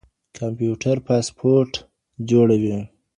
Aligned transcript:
کمپيوټر 0.37 0.97
پاسپورټ 1.07 1.71
جوړوي. 2.29 2.77